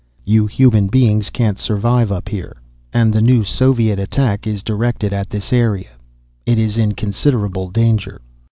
[0.25, 2.57] "You human beings can't survive up here.
[2.91, 5.91] And the new Soviet attack is directed at this area.
[6.43, 8.19] It is in considerable danger."